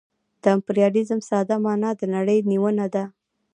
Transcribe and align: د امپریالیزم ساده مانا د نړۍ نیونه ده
د 0.41 0.43
امپریالیزم 0.55 1.19
ساده 1.29 1.55
مانا 1.63 1.91
د 1.95 2.01
نړۍ 2.15 2.39
نیونه 2.49 2.85
ده 2.93 3.03